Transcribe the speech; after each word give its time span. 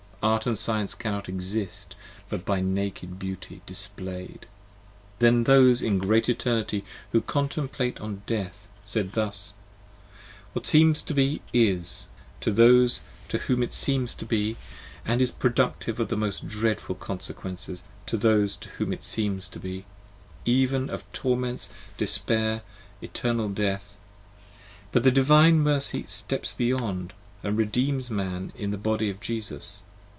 Art 0.23 0.45
& 0.57 0.57
Science 0.59 0.93
cannot 0.93 1.27
exist 1.27 1.95
but 2.29 2.45
by 2.45 2.61
Naked 2.61 3.17
Beauty 3.17 3.63
display 3.65 4.27
'd. 4.27 4.45
Then 5.17 5.45
those 5.45 5.81
in 5.81 5.97
Great 5.97 6.29
Eternity 6.29 6.85
who 7.11 7.21
contemplate 7.21 7.99
on 7.99 8.21
Death 8.27 8.67
50 8.81 8.81
Said 8.91 9.11
thus, 9.13 9.55
What 10.53 10.67
seems 10.67 11.01
to 11.01 11.15
Be; 11.15 11.41
Is; 11.53 12.05
To 12.41 12.51
those 12.51 13.01
to 13.29 13.39
whom 13.39 13.63
It 13.63 13.73
seems 13.73 14.13
to 14.13 14.25
Be, 14.27 14.57
& 14.83 15.05
is 15.07 15.31
productive 15.31 15.99
of 15.99 16.09
the 16.09 16.15
most 16.17 16.47
dreadful 16.47 16.93
Consequences 16.93 17.81
to 18.05 18.15
those 18.15 18.55
to 18.57 18.69
whom 18.69 18.93
it 18.93 19.03
seems 19.03 19.47
to 19.49 19.59
Be; 19.59 19.85
even 20.45 20.91
of 20.91 21.11
Torments, 21.13 21.67
Despair, 21.97 22.61
Eternal 23.01 23.49
Death; 23.49 23.97
but 24.91 25.01
the 25.01 25.09
Divine 25.09 25.61
Mercy 25.61 26.05
Steps 26.07 26.53
beyond 26.53 27.13
and 27.41 27.57
Redeems 27.57 28.11
Man 28.11 28.53
in 28.55 28.69
the 28.69 28.77
Body 28.77 29.09
of 29.09 29.19
Jesus. 29.19 29.81